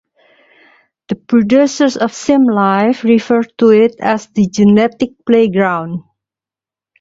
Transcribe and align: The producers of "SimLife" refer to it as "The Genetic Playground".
The 1.09 1.15
producers 1.15 1.95
of 1.95 2.11
"SimLife" 2.11 3.03
refer 3.03 3.43
to 3.59 3.69
it 3.69 3.97
as 3.99 4.25
"The 4.33 4.47
Genetic 4.47 5.11
Playground". 5.27 6.01